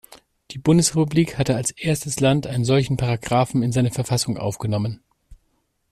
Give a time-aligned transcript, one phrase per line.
[0.49, 4.99] Die Bundesrepublik hatte als erstes Land einen solchen Paragraphen in seine Verfassung aufgenommen.